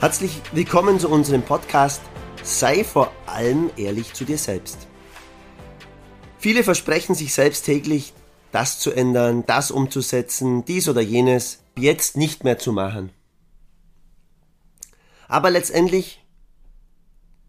Herzlich 0.00 0.40
willkommen 0.52 1.00
zu 1.00 1.08
unserem 1.08 1.42
Podcast 1.42 2.00
Sei 2.44 2.84
vor 2.84 3.10
allem 3.26 3.68
ehrlich 3.76 4.14
zu 4.14 4.24
dir 4.24 4.38
selbst. 4.38 4.86
Viele 6.38 6.62
versprechen 6.62 7.16
sich 7.16 7.34
selbst 7.34 7.64
täglich, 7.64 8.14
das 8.52 8.78
zu 8.78 8.92
ändern, 8.92 9.42
das 9.48 9.72
umzusetzen, 9.72 10.64
dies 10.64 10.88
oder 10.88 11.00
jenes 11.00 11.64
jetzt 11.76 12.16
nicht 12.16 12.44
mehr 12.44 12.60
zu 12.60 12.72
machen. 12.72 13.10
Aber 15.26 15.50
letztendlich 15.50 16.24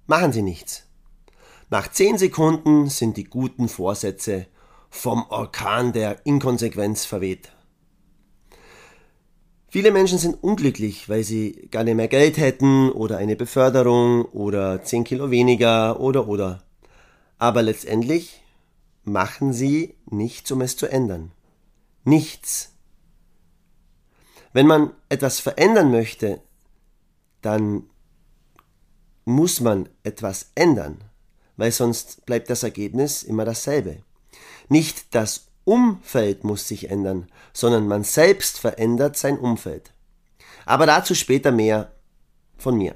machen 0.08 0.34
sie 0.34 0.42
nichts. 0.42 0.88
Nach 1.70 1.88
zehn 1.88 2.18
Sekunden 2.18 2.90
sind 2.90 3.16
die 3.18 3.26
guten 3.26 3.70
Vorsätze 3.70 4.48
vom 4.90 5.24
Orkan 5.30 5.94
der 5.94 6.26
Inkonsequenz 6.26 7.06
verweht. 7.06 7.52
Viele 9.72 9.92
Menschen 9.92 10.18
sind 10.18 10.44
unglücklich, 10.44 11.10
weil 11.10 11.24
sie 11.24 11.68
gar 11.70 11.84
nicht 11.84 11.96
mehr 11.96 12.08
Geld 12.08 12.38
hätten 12.38 12.92
oder 12.92 13.18
eine 13.18 13.36
Beförderung 13.36 14.26
oder 14.26 14.84
10 14.84 15.04
Kilo 15.04 15.30
weniger 15.30 16.00
oder 16.00 16.28
oder. 16.28 16.64
Aber 17.38 17.62
letztendlich 17.62 18.42
machen 19.04 19.54
sie 19.54 19.96
nichts, 20.10 20.52
um 20.52 20.62
es 20.62 20.76
zu 20.76 20.88
ändern. 20.88 21.32
Nichts. 22.04 22.74
Wenn 24.54 24.66
man 24.66 24.92
etwas 25.08 25.40
verändern 25.40 25.92
möchte, 25.92 26.42
dann 27.42 27.84
muss 29.26 29.62
man 29.62 29.88
etwas 30.02 30.52
ändern, 30.56 31.04
weil 31.58 31.72
sonst 31.72 32.26
bleibt 32.26 32.50
das 32.50 32.64
Ergebnis 32.64 33.22
immer 33.22 33.46
dasselbe. 33.46 34.02
Nicht 34.68 35.14
das 35.14 35.49
Umfeld 35.70 36.44
muss 36.44 36.68
sich 36.68 36.90
ändern, 36.90 37.28
sondern 37.54 37.88
man 37.88 38.04
selbst 38.04 38.58
verändert 38.58 39.16
sein 39.18 39.38
Umfeld. 39.38 39.92
Aber 40.66 40.88
dazu 40.88 41.14
später 41.14 41.52
mehr 41.52 41.92
von 42.58 42.76
mir. 42.76 42.96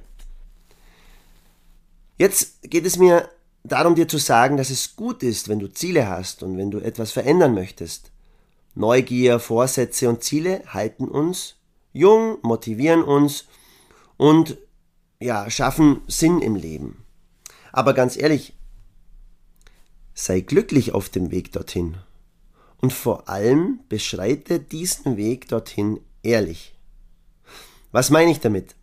Jetzt 2.18 2.64
geht 2.64 2.88
es 2.88 2.98
mir 2.98 3.30
darum, 3.64 3.94
dir 3.94 4.08
zu 4.08 4.18
sagen, 4.18 4.58
dass 4.58 4.72
es 4.72 4.96
gut 4.96 5.22
ist, 5.22 5.50
wenn 5.50 5.60
du 5.60 5.72
Ziele 5.72 6.08
hast 6.08 6.42
und 6.42 6.58
wenn 6.58 6.72
du 6.72 6.80
etwas 6.80 7.12
verändern 7.12 7.54
möchtest. 7.54 8.10
Neugier, 8.74 9.40
Vorsätze 9.40 10.10
und 10.10 10.24
Ziele 10.24 10.64
halten 10.66 11.08
uns 11.08 11.58
jung, 11.92 12.40
motivieren 12.42 13.04
uns 13.04 13.46
und 14.18 14.58
ja, 15.20 15.48
schaffen 15.52 16.02
Sinn 16.08 16.42
im 16.42 16.56
Leben. 16.56 17.06
Aber 17.72 17.94
ganz 17.94 18.18
ehrlich, 18.18 18.56
sei 20.16 20.40
glücklich 20.40 20.96
auf 20.96 21.10
dem 21.10 21.30
Weg 21.30 21.52
dorthin 21.52 21.98
und 22.84 22.92
vor 22.92 23.30
allem 23.30 23.80
beschreite 23.88 24.60
diesen 24.60 25.16
Weg 25.16 25.48
dorthin 25.48 26.02
ehrlich. 26.22 26.76
Was 27.94 28.10
meine 28.10 28.30
ich 28.30 28.42
damit? 28.42 28.76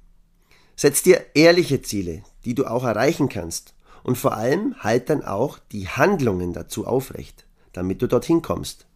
Setz 0.75 1.03
dir 1.03 1.22
ehrliche 1.34 1.83
Ziele, 1.83 2.22
die 2.47 2.55
du 2.55 2.65
auch 2.65 2.84
erreichen 2.84 3.28
kannst 3.28 3.75
und 4.03 4.16
vor 4.16 4.33
allem 4.39 4.75
halt 4.78 5.10
dann 5.10 5.22
auch 5.22 5.59
die 5.71 5.87
Handlungen 5.87 6.55
dazu 6.55 6.87
aufrecht, 6.87 7.44
damit 7.75 8.00
du 8.00 8.09
dorthin 8.09 8.41
kommst. 8.41 8.87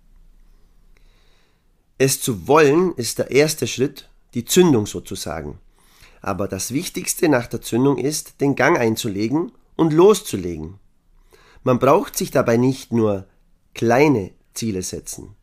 Es 1.98 2.22
zu 2.22 2.48
wollen 2.48 2.94
ist 2.94 3.18
der 3.18 3.30
erste 3.30 3.66
Schritt, 3.66 4.08
die 4.32 4.46
Zündung 4.46 4.86
sozusagen. 4.86 5.58
Aber 6.22 6.48
das 6.48 6.72
Wichtigste 6.72 7.28
nach 7.28 7.46
der 7.46 7.60
Zündung 7.60 7.98
ist, 7.98 8.40
den 8.40 8.56
Gang 8.56 8.78
einzulegen 8.78 9.52
und 9.76 9.92
loszulegen. 9.92 10.78
Man 11.62 11.78
braucht 11.78 12.16
sich 12.16 12.30
dabei 12.30 12.56
nicht 12.56 12.90
nur 12.90 13.26
kleine 13.74 14.32
Ziele 14.54 14.82
setzen. 14.82 15.34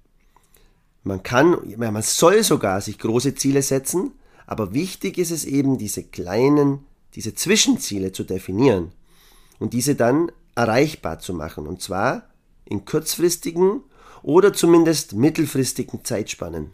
Man 1.03 1.23
kann, 1.23 1.57
man 1.77 2.01
soll 2.01 2.43
sogar 2.43 2.81
sich 2.81 2.99
große 2.99 3.35
Ziele 3.35 3.61
setzen, 3.61 4.11
aber 4.45 4.73
wichtig 4.73 5.17
ist 5.17 5.31
es 5.31 5.45
eben, 5.45 5.77
diese 5.77 6.03
kleinen, 6.03 6.85
diese 7.15 7.33
Zwischenziele 7.35 8.11
zu 8.11 8.23
definieren 8.23 8.91
und 9.59 9.73
diese 9.73 9.95
dann 9.95 10.31
erreichbar 10.55 11.19
zu 11.19 11.33
machen, 11.33 11.67
und 11.67 11.81
zwar 11.81 12.29
in 12.65 12.85
kurzfristigen 12.85 13.81
oder 14.23 14.53
zumindest 14.53 15.13
mittelfristigen 15.13 16.03
Zeitspannen. 16.03 16.71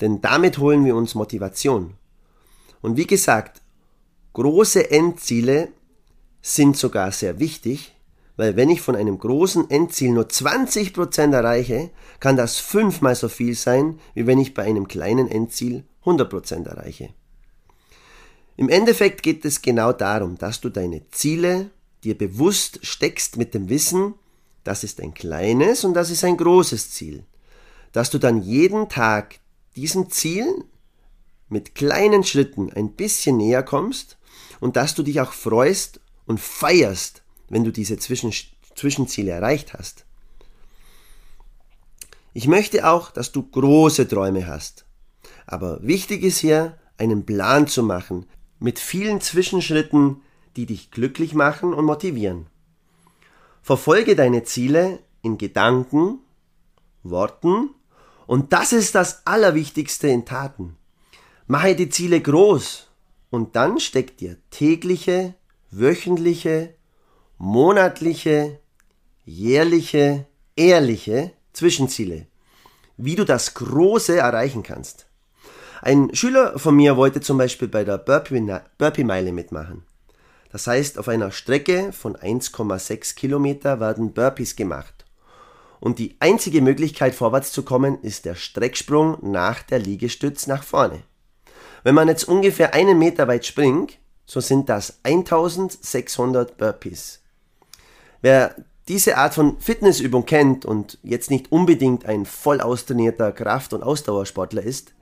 Denn 0.00 0.20
damit 0.20 0.58
holen 0.58 0.84
wir 0.84 0.94
uns 0.94 1.14
Motivation. 1.14 1.94
Und 2.80 2.96
wie 2.96 3.06
gesagt, 3.06 3.62
große 4.34 4.90
Endziele 4.90 5.68
sind 6.42 6.76
sogar 6.76 7.10
sehr 7.12 7.38
wichtig, 7.38 7.94
weil 8.38 8.54
wenn 8.54 8.70
ich 8.70 8.80
von 8.80 8.94
einem 8.94 9.18
großen 9.18 9.68
Endziel 9.68 10.12
nur 10.12 10.24
20% 10.24 11.34
erreiche, 11.34 11.90
kann 12.20 12.36
das 12.36 12.58
fünfmal 12.58 13.16
so 13.16 13.28
viel 13.28 13.54
sein, 13.54 13.98
wie 14.14 14.28
wenn 14.28 14.38
ich 14.38 14.54
bei 14.54 14.62
einem 14.62 14.86
kleinen 14.86 15.28
Endziel 15.28 15.82
100% 16.04 16.66
erreiche. 16.66 17.10
Im 18.56 18.68
Endeffekt 18.68 19.24
geht 19.24 19.44
es 19.44 19.60
genau 19.60 19.92
darum, 19.92 20.38
dass 20.38 20.60
du 20.60 20.68
deine 20.68 21.02
Ziele 21.10 21.70
dir 22.04 22.16
bewusst 22.16 22.78
steckst 22.86 23.36
mit 23.36 23.54
dem 23.54 23.68
Wissen, 23.68 24.14
das 24.62 24.84
ist 24.84 25.00
ein 25.00 25.14
kleines 25.14 25.84
und 25.84 25.94
das 25.94 26.08
ist 26.08 26.22
ein 26.22 26.36
großes 26.36 26.92
Ziel. 26.92 27.24
Dass 27.90 28.08
du 28.08 28.18
dann 28.18 28.40
jeden 28.40 28.88
Tag 28.88 29.40
diesem 29.74 30.10
Ziel 30.10 30.64
mit 31.48 31.74
kleinen 31.74 32.22
Schritten 32.22 32.72
ein 32.72 32.92
bisschen 32.92 33.36
näher 33.36 33.64
kommst 33.64 34.16
und 34.60 34.76
dass 34.76 34.94
du 34.94 35.02
dich 35.02 35.20
auch 35.20 35.32
freust 35.32 36.00
und 36.26 36.38
feierst, 36.38 37.22
wenn 37.48 37.64
du 37.64 37.72
diese 37.72 37.98
Zwischen 37.98 38.32
Zwischenziele 38.74 39.32
erreicht 39.32 39.74
hast. 39.74 40.04
Ich 42.32 42.46
möchte 42.46 42.88
auch, 42.88 43.10
dass 43.10 43.32
du 43.32 43.42
große 43.42 44.06
Träume 44.06 44.46
hast. 44.46 44.84
Aber 45.46 45.82
wichtig 45.82 46.22
ist 46.22 46.38
hier, 46.38 46.78
einen 46.98 47.26
Plan 47.26 47.66
zu 47.66 47.82
machen 47.82 48.26
mit 48.60 48.78
vielen 48.78 49.20
Zwischenschritten, 49.20 50.22
die 50.56 50.66
dich 50.66 50.90
glücklich 50.90 51.34
machen 51.34 51.74
und 51.74 51.84
motivieren. 51.84 52.46
Verfolge 53.62 54.16
deine 54.16 54.44
Ziele 54.44 55.00
in 55.22 55.38
Gedanken, 55.38 56.20
Worten 57.02 57.70
und 58.26 58.52
das 58.52 58.72
ist 58.72 58.94
das 58.94 59.26
Allerwichtigste 59.26 60.08
in 60.08 60.24
Taten. 60.24 60.76
Mache 61.46 61.74
die 61.74 61.88
Ziele 61.88 62.20
groß 62.20 62.88
und 63.30 63.56
dann 63.56 63.80
steck 63.80 64.16
dir 64.16 64.36
tägliche, 64.50 65.34
wöchentliche 65.70 66.74
monatliche, 67.38 68.58
jährliche, 69.24 70.26
ehrliche 70.56 71.32
Zwischenziele, 71.52 72.26
wie 72.96 73.14
du 73.14 73.24
das 73.24 73.54
Große 73.54 74.18
erreichen 74.18 74.62
kannst. 74.62 75.06
Ein 75.80 76.12
Schüler 76.14 76.58
von 76.58 76.74
mir 76.74 76.96
wollte 76.96 77.20
zum 77.20 77.38
Beispiel 77.38 77.68
bei 77.68 77.84
der 77.84 77.98
Burpee-Meile 77.98 79.32
mitmachen. 79.32 79.84
Das 80.50 80.66
heißt, 80.66 80.98
auf 80.98 81.08
einer 81.08 81.30
Strecke 81.30 81.92
von 81.92 82.16
1,6 82.16 83.14
Kilometer 83.14 83.78
werden 83.78 84.12
Burpees 84.12 84.56
gemacht. 84.56 85.04
Und 85.78 86.00
die 86.00 86.16
einzige 86.18 86.60
Möglichkeit 86.60 87.14
vorwärts 87.14 87.52
zu 87.52 87.62
kommen 87.62 88.00
ist 88.02 88.24
der 88.24 88.34
Strecksprung 88.34 89.18
nach 89.22 89.62
der 89.62 89.78
Liegestütz 89.78 90.48
nach 90.48 90.64
vorne. 90.64 91.02
Wenn 91.84 91.94
man 91.94 92.08
jetzt 92.08 92.24
ungefähr 92.24 92.74
einen 92.74 92.98
Meter 92.98 93.28
weit 93.28 93.46
springt, 93.46 93.98
so 94.26 94.40
sind 94.40 94.68
das 94.68 94.98
1600 95.04 96.56
Burpees. 96.56 97.20
Wer 98.20 98.56
diese 98.88 99.18
Art 99.18 99.34
von 99.34 99.60
Fitnessübung 99.60 100.24
kennt 100.24 100.64
und 100.64 100.98
jetzt 101.02 101.30
nicht 101.30 101.52
unbedingt 101.52 102.06
ein 102.06 102.24
voll 102.24 102.60
austrainierter 102.60 103.32
Kraft- 103.32 103.72
und 103.74 103.82
Ausdauersportler 103.82 104.62
ist, 104.62 104.94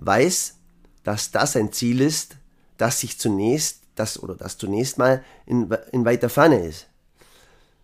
weiß, 0.00 0.56
dass 1.02 1.30
das 1.30 1.56
ein 1.56 1.72
Ziel 1.72 2.00
ist, 2.00 2.36
das 2.76 3.00
sich 3.00 3.18
zunächst, 3.18 3.82
das 3.94 4.22
oder 4.22 4.34
das 4.34 4.58
zunächst 4.58 4.98
mal 4.98 5.24
in, 5.46 5.74
in 5.92 6.04
weiter 6.04 6.28
Ferne 6.28 6.66
ist. 6.66 6.86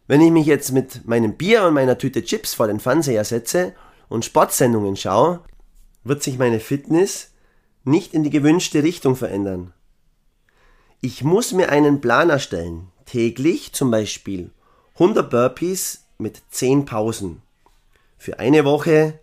Wenn 0.06 0.20
ich 0.20 0.30
mich 0.30 0.46
jetzt 0.46 0.72
mit 0.72 1.06
meinem 1.06 1.36
Bier 1.36 1.64
und 1.64 1.74
meiner 1.74 1.98
Tüte 1.98 2.22
Chips 2.22 2.54
vor 2.54 2.68
den 2.68 2.78
Fernseher 2.78 3.24
setze 3.24 3.74
und 4.08 4.24
Sportsendungen 4.24 4.96
schaue, 4.96 5.40
wird 6.04 6.22
sich 6.22 6.38
meine 6.38 6.60
Fitness 6.60 7.32
nicht 7.82 8.14
in 8.14 8.22
die 8.22 8.30
gewünschte 8.30 8.82
Richtung 8.82 9.16
verändern. 9.16 9.72
Ich 11.00 11.24
muss 11.24 11.52
mir 11.52 11.70
einen 11.70 12.00
Plan 12.00 12.30
erstellen, 12.30 12.88
täglich 13.04 13.72
zum 13.72 13.90
Beispiel 13.90 14.50
100 14.98 15.28
Burpees 15.28 16.04
mit 16.16 16.40
10 16.48 16.86
Pausen. 16.86 17.42
für 18.16 18.38
eine 18.38 18.64
Woche 18.64 19.20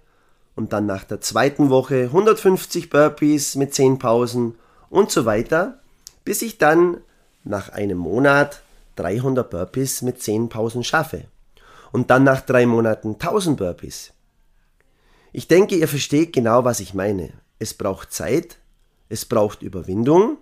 und 0.55 0.71
dann 0.71 0.85
nach 0.85 1.03
der 1.03 1.19
zweiten 1.19 1.71
Woche 1.71 2.03
150 2.03 2.91
Burpees 2.91 3.55
mit 3.55 3.73
10 3.73 3.97
Pausen 3.97 4.53
und 4.91 5.09
so 5.09 5.25
weiter, 5.25 5.79
bis 6.23 6.43
ich 6.43 6.59
dann 6.59 6.97
nach 7.43 7.69
einem 7.69 7.97
Monat 7.97 8.61
300 8.97 9.49
Burpees 9.49 10.03
mit 10.03 10.21
10 10.21 10.49
Pausen 10.49 10.83
schaffe. 10.83 11.25
Und 11.91 12.11
dann 12.11 12.23
nach 12.23 12.41
drei 12.41 12.67
Monaten 12.67 13.13
1000 13.13 13.57
Burpees. 13.57 14.13
Ich 15.31 15.47
denke, 15.47 15.75
ihr 15.75 15.87
versteht 15.87 16.33
genau, 16.33 16.65
was 16.65 16.81
ich 16.81 16.93
meine. 16.93 17.31
Es 17.57 17.73
braucht 17.73 18.13
Zeit, 18.13 18.59
es 19.09 19.25
braucht 19.25 19.63
Überwindung 19.63 20.37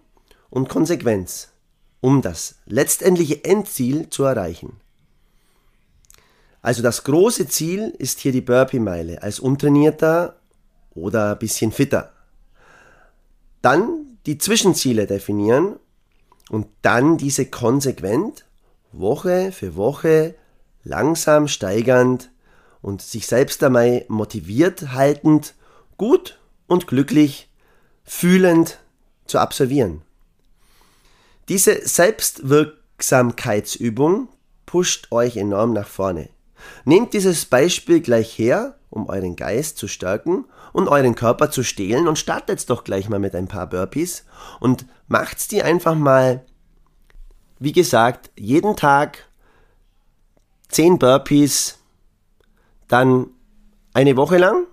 und 0.50 0.68
Konsequenz, 0.68 1.54
um 2.02 2.22
das 2.22 2.56
letztendliche 2.66 3.46
Endziel 3.46 4.10
zu 4.10 4.26
erreichen. 4.26 4.82
Also 6.62 6.84
das 6.84 7.04
große 7.04 7.48
Ziel 7.48 7.94
ist 7.98 8.20
hier 8.20 8.32
die 8.32 8.42
Burpee-Meile 8.42 9.24
als 9.24 9.40
untrainierter 9.40 10.36
oder 10.94 11.32
ein 11.32 11.40
bisschen 11.40 11.72
fitter. 11.72 12.12
Dann 13.62 14.18
die 14.26 14.38
Zwischenziele 14.38 15.08
definieren 15.08 15.78
und 16.50 16.68
dann 16.82 17.18
diese 17.18 17.48
konsequent 17.48 18.46
Woche 18.92 19.52
für 19.52 19.76
Woche 19.76 20.36
langsam 20.84 21.48
steigernd 21.48 22.30
und 22.82 23.02
sich 23.02 23.28
selbst 23.28 23.62
dabei 23.62 24.06
motiviert 24.10 24.94
haltend, 24.94 25.54
gut 25.98 26.40
und 26.68 26.88
glücklich, 26.88 27.50
fühlend 28.04 28.80
zu 29.26 29.40
absolvieren. 29.40 30.02
Diese 31.48 31.88
Selbstwirksamkeitsübung 31.88 34.28
pusht 34.66 35.08
euch 35.12 35.38
enorm 35.38 35.72
nach 35.74 35.88
vorne. 35.88 36.30
Nehmt 36.86 37.14
dieses 37.14 37.46
Beispiel 37.46 38.02
gleich 38.02 38.38
her, 38.38 38.76
um 38.90 39.08
euren 39.08 39.36
Geist 39.36 39.78
zu 39.78 39.88
stärken 39.88 40.46
und 40.74 40.88
euren 40.88 41.16
Körper 41.16 41.52
zu 41.52 41.64
stehlen 41.64 42.08
und 42.08 42.18
startet 42.20 42.70
doch 42.70 42.84
gleich 42.84 43.10
mal 43.10 43.20
mit 43.20 43.36
ein 43.36 43.48
paar 43.48 43.68
Burpees 43.68 44.26
und 44.60 44.86
macht's 45.08 45.48
die 45.48 45.64
einfach 45.64 45.96
mal, 45.96 46.46
wie 47.60 47.72
gesagt, 47.72 48.32
jeden 48.36 48.76
Tag 48.76 49.28
10 50.70 51.00
Burpees, 51.00 51.80
dann 52.88 53.28
eine 53.94 54.16
Woche 54.18 54.38
lang, 54.38 54.68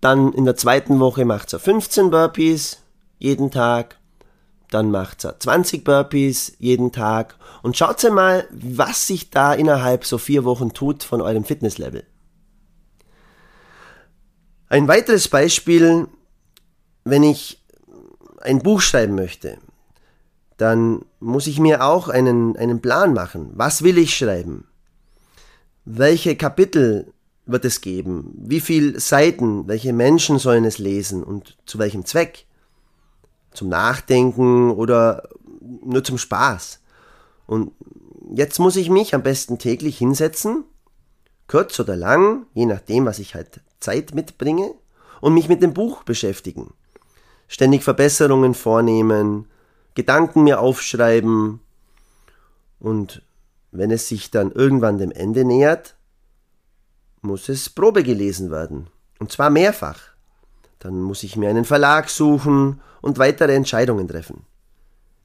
dann 0.00 0.32
in 0.32 0.44
der 0.44 0.56
zweiten 0.56 0.98
Woche 1.00 1.24
macht 1.24 1.52
er 1.52 1.60
15 1.60 2.10
Burpees 2.10 2.82
jeden 3.18 3.50
Tag, 3.50 3.99
dann 4.70 4.90
macht 4.90 5.24
er 5.24 5.38
20 5.38 5.84
Burpees 5.84 6.54
jeden 6.58 6.92
Tag 6.92 7.36
und 7.62 7.76
schaut 7.76 8.02
mal, 8.10 8.46
was 8.50 9.06
sich 9.06 9.30
da 9.30 9.52
innerhalb 9.52 10.04
so 10.04 10.18
vier 10.18 10.44
Wochen 10.44 10.72
tut 10.72 11.02
von 11.02 11.20
eurem 11.20 11.44
Fitnesslevel. 11.44 12.04
Ein 14.68 14.86
weiteres 14.86 15.28
Beispiel, 15.28 16.06
wenn 17.04 17.24
ich 17.24 17.60
ein 18.40 18.60
Buch 18.60 18.80
schreiben 18.80 19.16
möchte, 19.16 19.58
dann 20.56 21.04
muss 21.18 21.46
ich 21.46 21.58
mir 21.58 21.84
auch 21.84 22.08
einen, 22.08 22.56
einen 22.56 22.80
Plan 22.80 23.12
machen. 23.12 23.50
Was 23.54 23.82
will 23.82 23.98
ich 23.98 24.16
schreiben? 24.16 24.66
Welche 25.84 26.36
Kapitel 26.36 27.12
wird 27.46 27.64
es 27.64 27.80
geben? 27.80 28.32
Wie 28.36 28.60
viele 28.60 29.00
Seiten? 29.00 29.66
Welche 29.66 29.92
Menschen 29.92 30.38
sollen 30.38 30.64
es 30.64 30.78
lesen 30.78 31.24
und 31.24 31.56
zu 31.66 31.78
welchem 31.78 32.04
Zweck? 32.04 32.46
Zum 33.52 33.68
Nachdenken 33.68 34.70
oder 34.70 35.28
nur 35.60 36.04
zum 36.04 36.18
Spaß? 36.18 36.80
Und 37.46 37.72
jetzt 38.34 38.58
muss 38.58 38.76
ich 38.76 38.90
mich 38.90 39.14
am 39.14 39.22
besten 39.22 39.58
täglich 39.58 39.98
hinsetzen, 39.98 40.64
kurz 41.48 41.78
oder 41.80 41.96
lang, 41.96 42.46
je 42.54 42.66
nachdem, 42.66 43.06
was 43.06 43.18
ich 43.18 43.34
halt 43.34 43.60
Zeit 43.80 44.14
mitbringe, 44.14 44.74
und 45.20 45.34
mich 45.34 45.48
mit 45.48 45.62
dem 45.62 45.74
Buch 45.74 46.02
beschäftigen. 46.04 46.72
Ständig 47.48 47.82
Verbesserungen 47.82 48.54
vornehmen, 48.54 49.46
Gedanken 49.94 50.44
mir 50.44 50.60
aufschreiben 50.60 51.60
und 52.78 53.22
wenn 53.72 53.90
es 53.90 54.08
sich 54.08 54.30
dann 54.30 54.50
irgendwann 54.50 54.98
dem 54.98 55.10
Ende 55.10 55.44
nähert, 55.44 55.96
muss 57.20 57.48
es 57.48 57.68
Probe 57.68 58.02
gelesen 58.02 58.50
werden. 58.50 58.88
Und 59.18 59.30
zwar 59.30 59.50
mehrfach. 59.50 60.00
Dann 60.80 61.00
muss 61.00 61.22
ich 61.22 61.36
mir 61.36 61.48
einen 61.48 61.64
Verlag 61.64 62.10
suchen 62.10 62.80
und 63.00 63.18
weitere 63.18 63.54
Entscheidungen 63.54 64.08
treffen. 64.08 64.44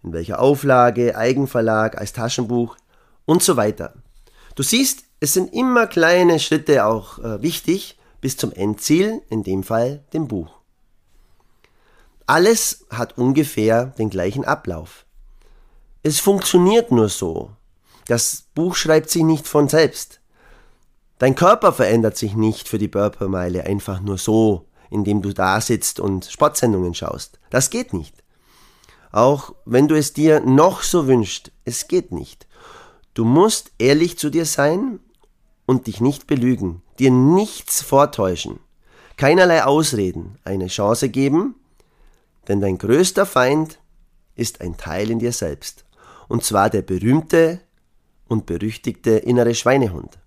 In 0.04 0.14
welcher 0.14 0.40
Auflage, 0.40 1.18
Eigenverlag, 1.18 1.98
als 1.98 2.14
Taschenbuch 2.14 2.78
und 3.26 3.42
so 3.42 3.58
weiter. 3.58 3.94
Du 4.54 4.64
siehst, 4.64 5.06
es 5.20 5.34
sind 5.34 5.54
immer 5.54 5.88
kleine 5.88 6.40
Schritte 6.40 6.86
auch 6.86 7.20
äh, 7.20 7.42
wichtig 7.42 7.98
bis 8.22 8.38
zum 8.38 8.52
Endziel, 8.52 9.22
in 9.30 9.44
dem 9.44 9.64
Fall 9.64 10.04
dem 10.14 10.28
Buch. 10.28 10.52
Alles 12.28 12.86
hat 12.90 13.18
ungefähr 13.18 13.88
den 13.98 14.10
gleichen 14.10 14.46
Ablauf. 14.46 15.06
Es 16.04 16.20
funktioniert 16.20 16.92
nur 16.92 17.10
so. 17.10 17.52
Das 18.08 18.46
Buch 18.54 18.76
schreibt 18.76 19.10
sich 19.10 19.24
nicht 19.24 19.48
von 19.48 19.70
selbst. 19.70 20.20
Dein 21.18 21.36
Körper 21.36 21.72
verändert 21.72 22.18
sich 22.18 22.36
nicht 22.36 22.68
für 22.68 22.78
die 22.78 22.88
Burper-Meile 22.88 23.64
einfach 23.64 24.02
nur 24.02 24.18
so, 24.18 24.68
indem 24.96 25.22
du 25.22 25.34
da 25.34 25.62
sitzt 25.62 26.00
und 26.00 26.26
Sportsendungen 26.26 26.96
schaust. 26.96 27.40
Das 27.50 27.70
geht 27.70 27.94
nicht. 27.94 28.24
Auch 29.12 29.54
wenn 29.66 29.88
du 29.88 29.96
es 29.96 30.14
dir 30.14 30.40
noch 30.40 30.82
so 30.82 31.06
wünschst, 31.08 31.52
es 31.66 31.88
geht 31.88 32.12
nicht. 32.12 32.48
Du 33.14 33.26
musst 33.26 33.72
ehrlich 33.78 34.18
zu 34.18 34.30
dir 34.30 34.46
sein 34.46 35.00
und 35.66 35.88
dich 35.88 36.02
nicht 36.02 36.28
belügen, 36.28 36.82
dir 36.98 37.12
nichts 37.12 37.82
vortäuschen, 37.82 38.60
keinerlei 39.18 39.64
Ausreden, 39.64 40.38
eine 40.44 40.68
Chance 40.68 41.10
geben, 41.10 41.56
denn 42.48 42.62
dein 42.62 42.78
größter 42.78 43.26
Feind 43.26 43.80
ist 44.36 44.62
ein 44.62 44.78
Teil 44.78 45.12
in 45.12 45.20
dir 45.20 45.32
selbst, 45.32 45.86
und 46.28 46.44
zwar 46.44 46.70
der 46.70 46.82
berühmte 46.82 47.62
und 48.28 48.46
berüchtigte 48.46 49.12
innere 49.12 49.56
Schweinehund. 49.56 50.18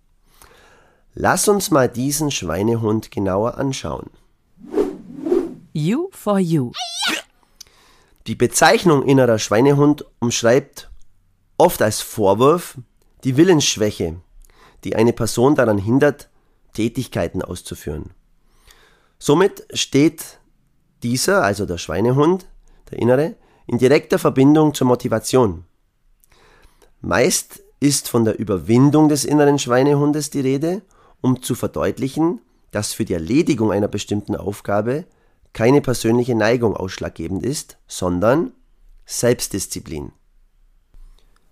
Lass 1.14 1.49
uns 1.49 1.71
mal 1.71 1.88
diesen 1.88 2.31
Schweinehund 2.31 3.11
genauer 3.11 3.59
anschauen. 3.59 4.11
You 5.78 6.08
for 6.10 6.40
You. 6.40 6.72
Die 8.26 8.34
Bezeichnung 8.34 9.04
innerer 9.04 9.38
Schweinehund 9.38 10.04
umschreibt 10.19 10.90
oft 11.56 11.80
als 11.82 12.00
Vorwurf 12.00 12.78
die 13.22 13.36
Willensschwäche, 13.36 14.16
die 14.82 14.96
eine 14.96 15.12
Person 15.12 15.54
daran 15.54 15.78
hindert, 15.78 16.30
Tätigkeiten 16.72 17.42
auszuführen. 17.42 18.10
Somit 19.20 19.68
steht 19.73 20.40
dieser, 21.04 21.44
also 21.44 21.64
der 21.64 21.78
Schweinehund, 21.78 22.47
der 22.90 22.99
innere, 22.99 23.37
in 23.68 23.78
direkter 23.78 24.18
Verbindung 24.18 24.75
zur 24.75 24.88
Motivation. 24.88 25.64
Meist 27.00 27.62
ist 27.78 28.08
von 28.08 28.25
der 28.25 28.37
Überwindung 28.40 29.08
des 29.08 29.25
inneren 29.25 29.61
Schweinehundes 29.61 30.30
die 30.30 30.40
Rede, 30.40 30.82
um 31.20 31.40
zu 31.40 31.54
verdeutlichen, 31.54 32.40
dass 32.73 32.94
für 32.94 33.04
die 33.04 33.14
Erledigung 33.14 33.70
einer 33.70 33.88
bestimmten 33.88 34.35
Aufgabe 34.35 35.04
keine 35.59 35.81
persönliche 35.81 36.37
Neigung 36.37 36.77
ausschlaggebend 36.77 37.45
ist, 37.45 37.79
sondern 37.88 38.53
Selbstdisziplin. 39.07 40.12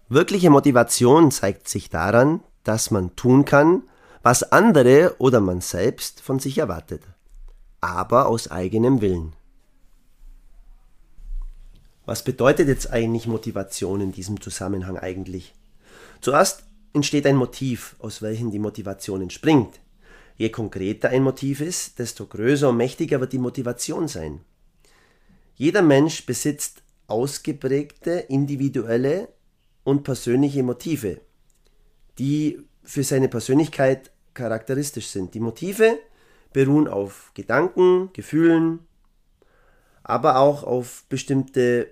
Wirkliche 0.09 0.49
Motivation 0.49 1.33
zeigt 1.33 1.67
sich 1.67 1.91
daran, 1.91 2.39
dass 2.63 2.93
man 2.93 3.17
tun 3.17 3.45
kann, 3.45 3.83
was 4.23 4.45
andere 4.53 5.17
oder 5.19 5.41
man 5.41 5.61
selbst 5.61 6.21
von 6.21 6.39
sich 6.39 6.59
erwartet, 6.59 7.03
aber 7.81 8.29
aus 8.29 8.49
eigenem 8.49 9.01
Willen. 9.01 9.33
Was 12.05 12.23
bedeutet 12.23 12.69
jetzt 12.69 12.93
eigentlich 12.93 13.27
Motivation 13.27 14.01
in 14.01 14.13
diesem 14.13 14.41
Zusammenhang 14.41 14.99
eigentlich? 14.99 15.53
Zuerst 16.21 16.63
entsteht 16.93 17.27
ein 17.27 17.35
Motiv, 17.35 17.97
aus 17.99 18.23
welchem 18.23 18.53
die 18.53 18.61
Motivation 18.61 19.21
entspringt. 19.23 19.81
Je 20.37 20.51
konkreter 20.51 21.09
ein 21.09 21.23
Motiv 21.23 21.61
ist, 21.61 21.99
desto 21.99 22.27
größer 22.27 22.69
und 22.69 22.77
mächtiger 22.77 23.21
wird 23.21 23.33
die 23.33 23.39
Motivation 23.39 24.07
sein. 24.07 24.41
Jeder 25.55 25.83
Mensch 25.83 26.27
besitzt 26.27 26.83
ausgeprägte 27.07 28.11
individuelle 28.29 29.29
und 29.85 30.03
persönliche 30.03 30.63
Motive, 30.63 31.21
die 32.19 32.61
für 32.83 33.03
seine 33.03 33.29
Persönlichkeit 33.29 34.11
charakteristisch 34.35 35.07
sind. 35.09 35.33
Die 35.35 35.41
Motive 35.41 35.99
beruhen 36.53 36.89
auf 36.89 37.31
Gedanken, 37.35 38.11
Gefühlen, 38.13 38.81
aber 40.03 40.39
auch 40.39 40.63
auf 40.63 41.05
bestimmte 41.09 41.91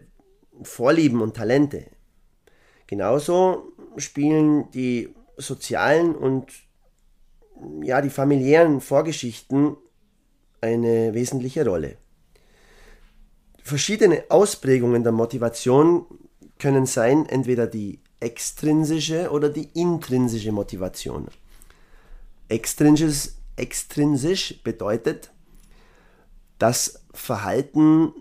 Vorlieben 0.63 1.21
und 1.21 1.35
Talente. 1.35 1.87
Genauso 2.87 3.73
spielen 3.97 4.71
die 4.73 5.15
sozialen 5.37 6.15
und 6.15 6.53
ja, 7.83 8.01
die 8.01 8.11
familiären 8.11 8.81
Vorgeschichten 8.81 9.77
eine 10.61 11.15
wesentliche 11.15 11.65
Rolle. 11.65 11.97
Verschiedene 13.63 14.25
Ausprägungen 14.29 15.03
der 15.03 15.13
Motivation 15.13 16.07
können 16.59 16.87
sein, 16.87 17.27
entweder 17.27 17.67
die 17.67 18.01
extrinsische 18.21 19.31
oder 19.31 19.49
die 19.49 19.69
intrinsische 19.75 20.53
Motivation. 20.53 21.29
Extrinsisch, 22.49 23.31
extrinsisch 23.57 24.63
bedeutet, 24.63 25.31
das 26.59 27.05
Verhalten 27.13 28.13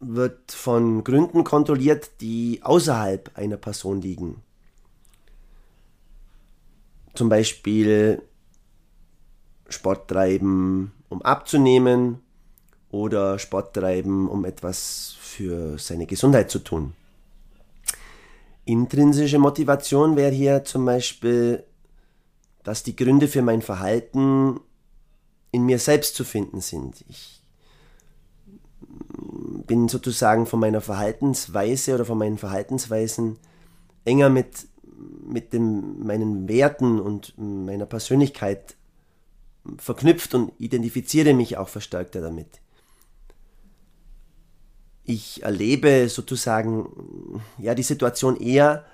wird 0.00 0.52
von 0.52 1.04
Gründen 1.04 1.44
kontrolliert, 1.44 2.10
die 2.20 2.60
außerhalb 2.62 3.30
einer 3.36 3.56
Person 3.56 4.00
liegen. 4.00 4.42
Zum 7.14 7.28
Beispiel 7.28 8.22
Sport 9.68 10.08
treiben, 10.08 10.92
um 11.08 11.22
abzunehmen 11.22 12.20
oder 12.90 13.38
Sport 13.38 13.74
treiben, 13.74 14.28
um 14.28 14.44
etwas 14.44 15.16
für 15.20 15.78
seine 15.78 16.06
Gesundheit 16.06 16.50
zu 16.50 16.58
tun. 16.58 16.94
Intrinsische 18.64 19.38
Motivation 19.38 20.16
wäre 20.16 20.30
hier 20.30 20.64
zum 20.64 20.84
Beispiel, 20.84 21.64
dass 22.62 22.82
die 22.82 22.94
Gründe 22.94 23.26
für 23.28 23.42
mein 23.42 23.60
Verhalten 23.60 24.60
in 25.50 25.64
mir 25.64 25.78
selbst 25.78 26.14
zu 26.14 26.24
finden 26.24 26.60
sind. 26.60 27.04
Ich 27.08 27.42
bin 29.66 29.88
sozusagen 29.88 30.46
von 30.46 30.60
meiner 30.60 30.80
Verhaltensweise 30.80 31.94
oder 31.94 32.04
von 32.04 32.18
meinen 32.18 32.38
Verhaltensweisen 32.38 33.38
enger 34.04 34.28
mit, 34.28 34.66
mit 35.24 35.52
dem, 35.52 36.04
meinen 36.04 36.48
Werten 36.48 37.00
und 37.00 37.34
meiner 37.36 37.86
Persönlichkeit 37.86 38.76
verknüpft 39.78 40.34
und 40.34 40.52
identifiziere 40.58 41.34
mich 41.34 41.56
auch 41.56 41.68
verstärkter 41.68 42.20
damit. 42.20 42.60
Ich 45.04 45.42
erlebe 45.42 46.08
sozusagen 46.08 47.42
ja 47.58 47.74
die 47.74 47.82
Situation 47.82 48.36
eher, 48.36 48.84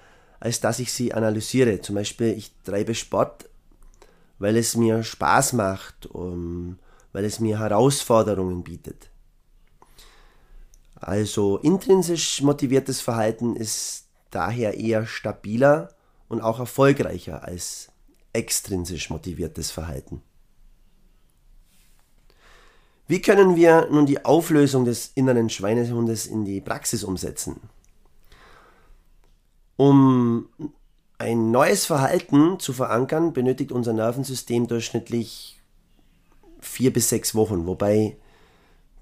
als 0.41 0.61
dass 0.61 0.79
ich 0.79 0.93
sie 0.93 1.13
analysiere. 1.13 1.81
Zum 1.81 1.95
Beispiel, 1.95 2.29
ich 2.29 2.53
treibe 2.65 2.95
Sport, 2.95 3.49
weil 4.39 4.57
es 4.57 4.77
mir 4.77 5.03
Spaß 5.03 5.55
macht, 5.55 6.07
um, 6.07 6.79
weil 7.13 7.25
es 7.25 7.41
mir 7.41 7.59
Herausforderungen 7.59 8.63
bietet. 8.63 9.11
Also 10.95 11.59
intrinsisch 11.59 12.43
motiviertes 12.43 13.01
Verhalten 13.01 13.57
ist 13.57 14.07
daher 14.31 14.75
eher 14.79 15.07
stabiler 15.07 15.91
und 16.29 16.41
auch 16.41 16.59
erfolgreicher 16.59 17.45
als 17.45 17.89
extrinsisch 18.33 19.11
motiviertes 19.11 19.71
Verhalten. 19.71 20.23
Wie 23.07 23.23
können 23.23 23.57
wir 23.57 23.89
nun 23.91 24.05
die 24.05 24.25
Auflösung 24.25 24.85
des 24.85 25.13
inneren 25.15 25.49
Schweinehundes 25.49 26.27
in 26.27 26.45
die 26.45 26.61
Praxis 26.61 27.05
umsetzen? 27.05 27.59
Um 29.77 30.49
ein 31.17 31.51
neues 31.51 31.87
Verhalten 31.87 32.61
zu 32.61 32.73
verankern, 32.73 33.33
benötigt 33.33 33.73
unser 33.73 33.95
Nervensystem 33.95 34.67
durchschnittlich 34.67 35.59
vier 36.61 36.93
bis 36.93 37.09
sechs 37.09 37.35
Wochen, 37.35 37.67
wobei 37.67 38.17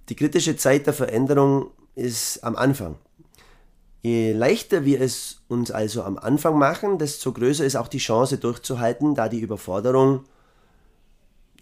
die 0.08 0.14
kritische 0.14 0.56
Zeit 0.56 0.86
der 0.86 0.94
Veränderung 0.94 1.70
ist 1.96 2.44
am 2.44 2.54
Anfang. 2.54 2.96
Je 4.06 4.32
leichter 4.32 4.84
wir 4.84 5.00
es 5.00 5.40
uns 5.48 5.72
also 5.72 6.04
am 6.04 6.16
Anfang 6.16 6.56
machen, 6.56 6.96
desto 6.96 7.32
größer 7.32 7.64
ist 7.64 7.74
auch 7.74 7.88
die 7.88 7.98
Chance 7.98 8.38
durchzuhalten, 8.38 9.16
da 9.16 9.28
die 9.28 9.40
Überforderung 9.40 10.20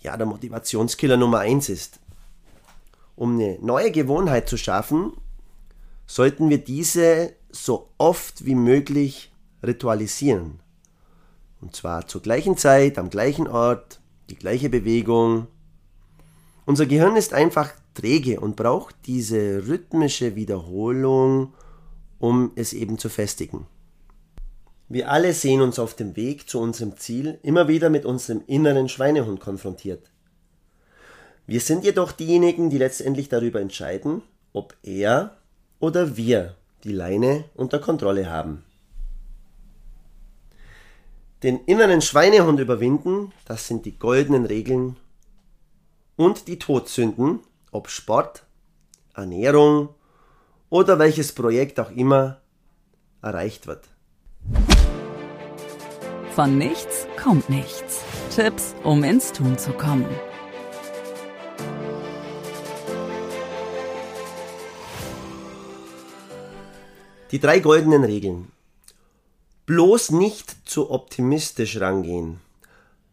ja 0.02 0.14
der 0.14 0.26
Motivationskiller 0.26 1.16
Nummer 1.16 1.38
eins 1.38 1.70
ist. 1.70 2.00
Um 3.16 3.36
eine 3.36 3.58
neue 3.62 3.90
Gewohnheit 3.90 4.46
zu 4.46 4.58
schaffen, 4.58 5.14
sollten 6.06 6.50
wir 6.50 6.58
diese 6.58 7.32
so 7.50 7.88
oft 7.96 8.44
wie 8.44 8.56
möglich 8.56 9.32
ritualisieren. 9.62 10.60
Und 11.62 11.74
zwar 11.74 12.06
zur 12.08 12.20
gleichen 12.20 12.58
Zeit, 12.58 12.98
am 12.98 13.08
gleichen 13.08 13.48
Ort, 13.48 14.00
die 14.28 14.36
gleiche 14.36 14.68
Bewegung. 14.68 15.46
Unser 16.66 16.84
Gehirn 16.84 17.16
ist 17.16 17.32
einfach 17.32 17.72
träge 17.94 18.38
und 18.38 18.54
braucht 18.54 18.96
diese 19.06 19.66
rhythmische 19.66 20.36
Wiederholung, 20.36 21.54
um 22.24 22.52
es 22.54 22.72
eben 22.72 22.96
zu 22.96 23.10
festigen. 23.10 23.66
Wir 24.88 25.10
alle 25.10 25.34
sehen 25.34 25.60
uns 25.60 25.78
auf 25.78 25.94
dem 25.94 26.16
Weg 26.16 26.48
zu 26.48 26.58
unserem 26.58 26.96
Ziel 26.96 27.38
immer 27.42 27.68
wieder 27.68 27.90
mit 27.90 28.06
unserem 28.06 28.42
inneren 28.46 28.88
Schweinehund 28.88 29.40
konfrontiert. 29.40 30.10
Wir 31.46 31.60
sind 31.60 31.84
jedoch 31.84 32.12
diejenigen, 32.12 32.70
die 32.70 32.78
letztendlich 32.78 33.28
darüber 33.28 33.60
entscheiden, 33.60 34.22
ob 34.54 34.74
er 34.82 35.36
oder 35.80 36.16
wir 36.16 36.54
die 36.82 36.92
Leine 36.92 37.44
unter 37.56 37.78
Kontrolle 37.78 38.30
haben. 38.30 38.64
Den 41.42 41.62
inneren 41.66 42.00
Schweinehund 42.00 42.58
überwinden, 42.58 43.32
das 43.44 43.68
sind 43.68 43.84
die 43.84 43.98
goldenen 43.98 44.46
Regeln 44.46 44.96
und 46.16 46.48
die 46.48 46.58
Todsünden, 46.58 47.40
ob 47.70 47.90
Sport, 47.90 48.46
Ernährung 49.12 49.90
oder 50.70 50.98
welches 50.98 51.32
Projekt 51.32 51.78
auch 51.80 51.90
immer 51.90 52.40
erreicht 53.22 53.66
wird. 53.66 53.88
Von 56.34 56.58
nichts 56.58 57.06
kommt 57.16 57.48
nichts. 57.48 58.02
Tipps, 58.34 58.74
um 58.82 59.04
ins 59.04 59.32
Tun 59.32 59.56
zu 59.56 59.72
kommen. 59.72 60.08
Die 67.30 67.38
drei 67.38 67.60
goldenen 67.60 68.04
Regeln. 68.04 68.50
Bloß 69.66 70.10
nicht 70.10 70.68
zu 70.68 70.90
optimistisch 70.90 71.80
rangehen. 71.80 72.40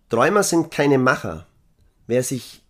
Träumer 0.09 0.43
sind 0.43 0.69
keine 0.69 0.97
Macher. 0.97 1.45
Wer 2.07 2.23
sich 2.23 2.61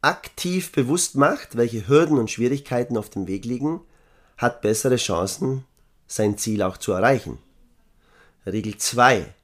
aktiv 0.00 0.72
bewusst 0.72 1.16
macht, 1.16 1.56
welche 1.56 1.86
Hürden 1.86 2.18
und 2.18 2.30
Schwierigkeiten 2.30 2.96
auf 2.96 3.10
dem 3.10 3.26
Weg 3.26 3.44
liegen, 3.44 3.80
hat 4.44 4.60
bessere 4.60 4.96
Chancen, 4.96 5.64
sein 6.06 6.36
Ziel 6.36 6.62
auch 6.62 6.76
zu 6.76 6.92
erreichen. 6.92 7.38
Regel 8.46 8.76
2. 8.76 9.34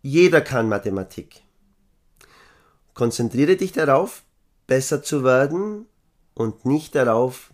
Jeder 0.00 0.40
kann 0.40 0.70
Mathematik. 0.70 1.42
Konzentriere 2.94 3.56
dich 3.56 3.72
darauf, 3.72 4.22
besser 4.66 5.02
zu 5.02 5.22
werden 5.22 5.86
und 6.34 6.64
nicht 6.64 6.94
darauf, 6.94 7.52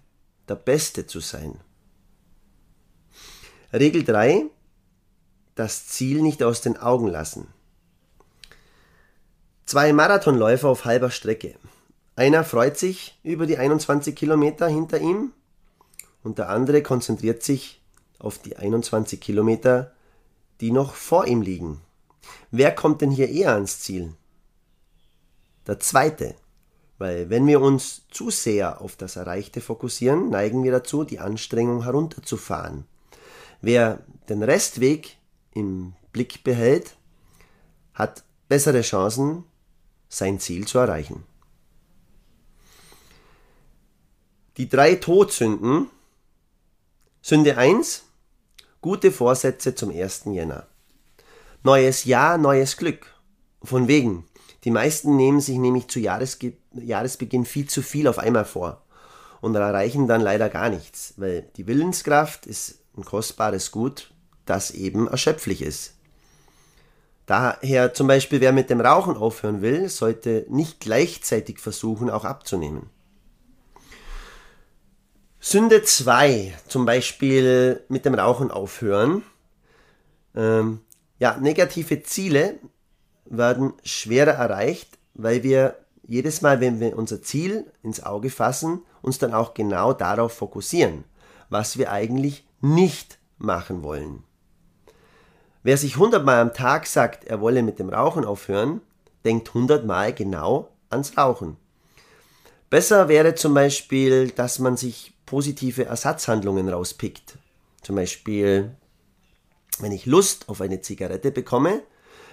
der 0.48 0.54
Beste 0.54 1.06
zu 1.06 1.18
sein. 1.18 1.60
Regel 3.72 4.04
3. 4.04 4.44
Das 5.56 5.88
Ziel 5.88 6.22
nicht 6.22 6.44
aus 6.44 6.60
den 6.60 6.76
Augen 6.76 7.08
lassen. 7.08 7.48
Zwei 9.66 9.92
Marathonläufer 9.92 10.68
auf 10.68 10.84
halber 10.84 11.10
Strecke. 11.10 11.56
Einer 12.14 12.44
freut 12.44 12.78
sich 12.78 13.18
über 13.24 13.46
die 13.46 13.58
21 13.58 14.14
Kilometer 14.14 14.68
hinter 14.68 15.00
ihm 15.00 15.32
und 16.24 16.38
der 16.38 16.48
andere 16.48 16.82
konzentriert 16.82 17.44
sich 17.44 17.80
auf 18.18 18.38
die 18.38 18.56
21 18.56 19.20
Kilometer, 19.20 19.92
die 20.60 20.72
noch 20.72 20.94
vor 20.94 21.26
ihm 21.26 21.42
liegen. 21.42 21.80
Wer 22.50 22.74
kommt 22.74 23.02
denn 23.02 23.10
hier 23.10 23.28
eher 23.28 23.52
ans 23.54 23.80
Ziel? 23.80 24.14
Der 25.66 25.78
zweite, 25.78 26.34
weil 26.98 27.30
wenn 27.30 27.46
wir 27.46 27.60
uns 27.60 28.02
zu 28.10 28.30
sehr 28.30 28.80
auf 28.80 28.96
das 28.96 29.16
Erreichte 29.16 29.60
fokussieren, 29.60 30.30
neigen 30.30 30.64
wir 30.64 30.72
dazu, 30.72 31.04
die 31.04 31.18
Anstrengung 31.20 31.84
herunterzufahren. 31.84 32.86
Wer 33.60 34.00
den 34.28 34.42
Restweg 34.42 35.16
im 35.52 35.94
Blick 36.12 36.44
behält, 36.44 36.96
hat 37.92 38.24
bessere 38.48 38.82
Chancen, 38.82 39.44
sein 40.08 40.38
Ziel 40.38 40.66
zu 40.66 40.78
erreichen. 40.78 41.24
Die 44.56 44.68
drei 44.68 44.94
Todsünden. 44.94 45.88
Sünde 47.26 47.56
1. 47.56 48.02
Gute 48.82 49.10
Vorsätze 49.10 49.74
zum 49.74 49.88
1. 49.90 50.24
Jänner. 50.26 50.66
Neues 51.62 52.04
Jahr, 52.04 52.36
neues 52.36 52.76
Glück. 52.76 53.06
Von 53.62 53.88
wegen. 53.88 54.26
Die 54.64 54.70
meisten 54.70 55.16
nehmen 55.16 55.40
sich 55.40 55.56
nämlich 55.56 55.88
zu 55.88 56.00
Jahresge 56.00 56.52
Jahresbeginn 56.74 57.46
viel 57.46 57.66
zu 57.66 57.80
viel 57.80 58.08
auf 58.08 58.18
einmal 58.18 58.44
vor 58.44 58.82
und 59.40 59.54
erreichen 59.54 60.06
dann 60.06 60.20
leider 60.20 60.50
gar 60.50 60.68
nichts, 60.68 61.14
weil 61.16 61.48
die 61.56 61.66
Willenskraft 61.66 62.44
ist 62.44 62.80
ein 62.94 63.06
kostbares 63.06 63.70
Gut, 63.70 64.12
das 64.44 64.72
eben 64.72 65.08
erschöpflich 65.08 65.62
ist. 65.62 65.94
Daher 67.24 67.94
zum 67.94 68.06
Beispiel, 68.06 68.42
wer 68.42 68.52
mit 68.52 68.68
dem 68.68 68.82
Rauchen 68.82 69.16
aufhören 69.16 69.62
will, 69.62 69.88
sollte 69.88 70.44
nicht 70.50 70.78
gleichzeitig 70.78 71.58
versuchen, 71.58 72.10
auch 72.10 72.26
abzunehmen. 72.26 72.90
Sünde 75.46 75.82
2, 75.82 76.54
zum 76.68 76.86
Beispiel 76.86 77.84
mit 77.90 78.06
dem 78.06 78.14
Rauchen 78.14 78.50
aufhören. 78.50 79.22
Ähm, 80.34 80.80
ja, 81.18 81.36
negative 81.36 82.02
Ziele 82.02 82.58
werden 83.26 83.74
schwerer 83.84 84.32
erreicht, 84.32 84.96
weil 85.12 85.42
wir 85.42 85.76
jedes 86.02 86.40
Mal, 86.40 86.62
wenn 86.62 86.80
wir 86.80 86.96
unser 86.96 87.20
Ziel 87.20 87.70
ins 87.82 88.02
Auge 88.02 88.30
fassen, 88.30 88.80
uns 89.02 89.18
dann 89.18 89.34
auch 89.34 89.52
genau 89.52 89.92
darauf 89.92 90.32
fokussieren, 90.32 91.04
was 91.50 91.76
wir 91.76 91.92
eigentlich 91.92 92.46
nicht 92.62 93.18
machen 93.36 93.82
wollen. 93.82 94.24
Wer 95.62 95.76
sich 95.76 95.98
hundertmal 95.98 96.40
am 96.40 96.54
Tag 96.54 96.86
sagt, 96.86 97.24
er 97.24 97.42
wolle 97.42 97.62
mit 97.62 97.78
dem 97.78 97.90
Rauchen 97.90 98.24
aufhören, 98.24 98.80
denkt 99.26 99.52
hundertmal 99.52 100.14
genau 100.14 100.70
ans 100.88 101.18
Rauchen. 101.18 101.58
Besser 102.70 103.08
wäre 103.08 103.34
zum 103.34 103.52
Beispiel, 103.52 104.30
dass 104.30 104.58
man 104.58 104.78
sich 104.78 105.13
positive 105.26 105.84
Ersatzhandlungen 105.84 106.68
rauspickt. 106.68 107.38
Zum 107.82 107.96
Beispiel, 107.96 108.74
wenn 109.78 109.92
ich 109.92 110.06
Lust 110.06 110.48
auf 110.48 110.60
eine 110.60 110.80
Zigarette 110.80 111.30
bekomme, 111.30 111.82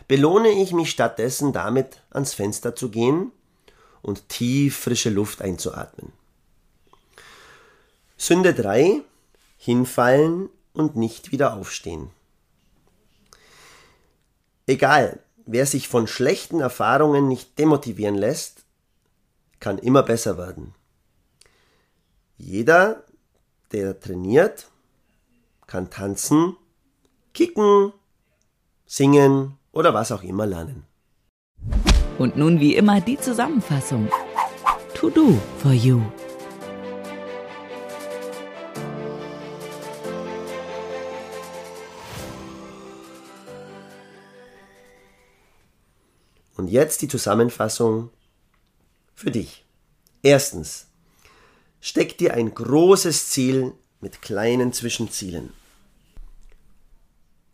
belohne 0.07 0.49
ich 0.49 0.73
mich 0.73 0.91
stattdessen 0.91 1.53
damit, 1.53 2.01
ans 2.09 2.33
Fenster 2.33 2.75
zu 2.75 2.89
gehen 2.89 3.31
und 4.01 4.29
tief 4.29 4.77
frische 4.77 5.09
Luft 5.09 5.41
einzuatmen. 5.41 6.11
Sünde 8.17 8.53
3. 8.53 9.01
Hinfallen 9.57 10.49
und 10.73 10.95
nicht 10.95 11.31
wieder 11.31 11.53
aufstehen. 11.53 12.09
Egal, 14.67 15.19
wer 15.45 15.65
sich 15.65 15.87
von 15.87 16.07
schlechten 16.07 16.59
Erfahrungen 16.59 17.27
nicht 17.27 17.57
demotivieren 17.59 18.15
lässt, 18.15 18.63
kann 19.59 19.77
immer 19.77 20.03
besser 20.03 20.37
werden. 20.37 20.73
Jeder, 22.43 23.05
der 23.71 23.99
trainiert, 23.99 24.71
kann 25.67 25.91
tanzen, 25.91 26.57
kicken, 27.35 27.93
singen 28.87 29.59
oder 29.71 29.93
was 29.93 30.11
auch 30.11 30.23
immer 30.23 30.47
lernen. 30.47 30.87
Und 32.17 32.37
nun 32.37 32.59
wie 32.59 32.75
immer 32.75 32.99
die 32.99 33.19
Zusammenfassung. 33.19 34.09
To 34.95 35.11
do 35.11 35.39
for 35.59 35.71
you. 35.71 36.01
Und 46.57 46.69
jetzt 46.69 47.03
die 47.03 47.07
Zusammenfassung 47.07 48.09
für 49.13 49.29
dich. 49.29 49.63
Erstens, 50.23 50.90
steck 51.81 52.17
dir 52.17 52.35
ein 52.35 52.53
großes 52.53 53.29
Ziel 53.29 53.73
mit 53.99 54.21
kleinen 54.21 54.71
Zwischenzielen. 54.71 55.51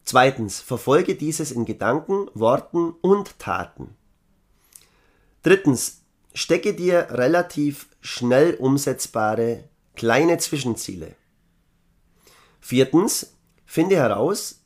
Zweitens, 0.03 0.61
verfolge 0.61 1.15
dieses 1.15 1.51
in 1.51 1.65
Gedanken, 1.65 2.29
Worten 2.33 2.91
und 3.01 3.39
Taten. 3.39 3.95
Drittens, 5.43 6.01
stecke 6.33 6.73
dir 6.73 7.07
relativ 7.09 7.87
schnell 7.99 8.55
umsetzbare 8.55 9.63
kleine 9.95 10.37
Zwischenziele. 10.37 11.15
Viertens, 12.61 13.33
finde 13.65 13.95
heraus, 13.95 14.61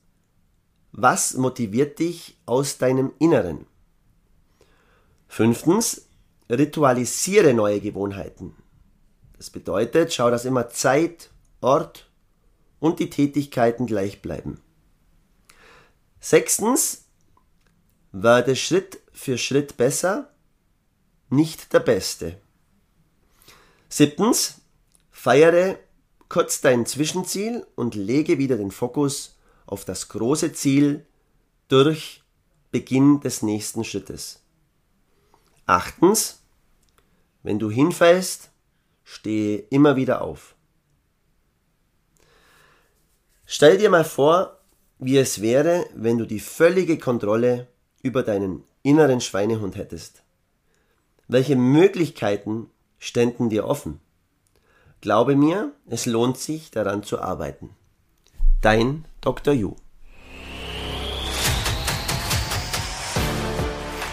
was 0.92 1.36
motiviert 1.36 2.00
dich 2.00 2.38
aus 2.46 2.78
deinem 2.78 3.14
Inneren. 3.20 3.66
Fünftens, 5.28 6.08
ritualisiere 6.50 7.54
neue 7.54 7.80
Gewohnheiten. 7.80 8.56
Das 9.42 9.50
bedeutet, 9.50 10.14
schau, 10.14 10.30
dass 10.30 10.46
immer 10.46 10.70
Zeit, 10.70 11.32
Ort 11.62 12.12
und 12.80 13.00
die 13.00 13.10
Tätigkeiten 13.10 13.88
gleich 13.88 14.22
bleiben. 14.22 14.62
Sechstens, 16.20 17.06
werde 18.12 18.56
Schritt 18.56 19.00
für 19.12 19.40
Schritt 19.40 19.78
besser, 19.78 20.32
nicht 21.32 21.74
der 21.74 21.80
Beste. 21.80 22.40
Siebtens, 23.90 24.62
feiere 25.10 25.80
kurz 26.30 26.62
dein 26.62 26.86
Zwischenziel 26.86 27.66
und 27.74 27.96
lege 27.96 28.38
wieder 28.38 28.58
den 28.58 28.70
Fokus 28.70 29.40
auf 29.66 29.86
das 29.86 30.10
große 30.10 30.54
Ziel 30.54 31.08
durch 31.68 32.22
Beginn 32.70 33.22
des 33.22 33.42
nächsten 33.42 33.84
Schrittes. 33.86 34.44
Achtens, 35.66 36.44
wenn 37.42 37.58
du 37.58 37.72
hinfällst, 37.72 38.51
stehe 39.12 39.58
immer 39.70 39.98
wieder 39.98 40.22
auf. 40.22 40.56
Stell 43.46 43.78
dir 43.78 43.90
mal 43.90 44.06
vor, 44.06 44.58
wie 45.00 45.18
es 45.18 45.42
wäre, 45.42 45.86
wenn 45.94 46.18
du 46.18 46.26
die 46.26 46.40
völlige 46.40 46.98
Kontrolle 46.98 47.68
über 48.02 48.24
deinen 48.24 48.64
inneren 48.84 49.20
Schweinehund 49.20 49.76
hättest. 49.76 50.24
Welche 51.28 51.58
Möglichkeiten 51.58 52.70
ständen 53.00 53.50
dir 53.50 53.66
offen? 53.66 54.00
Glaube 55.02 55.36
mir, 55.36 55.74
es 55.88 56.06
lohnt 56.06 56.38
sich 56.38 56.72
daran 56.72 57.04
zu 57.04 57.20
arbeiten. 57.20 57.72
Dein 58.62 59.04
Dr. 59.20 59.54
Yu. 59.54 59.76